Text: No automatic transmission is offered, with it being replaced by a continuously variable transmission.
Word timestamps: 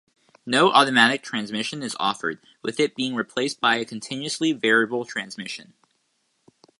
No 0.47 0.71
automatic 0.71 1.21
transmission 1.21 1.83
is 1.83 1.95
offered, 1.99 2.39
with 2.63 2.79
it 2.79 2.95
being 2.95 3.13
replaced 3.13 3.61
by 3.61 3.75
a 3.75 3.85
continuously 3.85 4.51
variable 4.51 5.05
transmission. 5.05 5.73